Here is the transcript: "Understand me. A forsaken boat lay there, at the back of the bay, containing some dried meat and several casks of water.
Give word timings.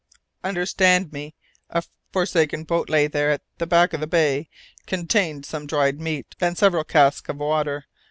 "Understand 0.43 1.11
me. 1.13 1.35
A 1.69 1.83
forsaken 2.11 2.63
boat 2.63 2.89
lay 2.89 3.05
there, 3.05 3.29
at 3.29 3.43
the 3.59 3.67
back 3.67 3.93
of 3.93 3.99
the 3.99 4.07
bay, 4.07 4.49
containing 4.87 5.43
some 5.43 5.67
dried 5.67 6.01
meat 6.01 6.35
and 6.41 6.57
several 6.57 6.83
casks 6.83 7.29
of 7.29 7.37
water. 7.37 7.85